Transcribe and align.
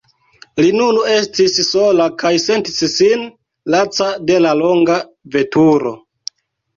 Li 0.61 0.69
nun 0.75 0.95
estis 1.15 1.57
sola 1.67 2.07
kaj 2.23 2.31
sentis 2.43 2.79
sin 2.93 3.25
laca 3.75 4.07
de 4.31 4.39
la 4.47 4.55
longa 4.63 4.97
veturo. 5.37 5.93